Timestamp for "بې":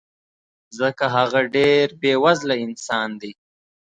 2.01-2.13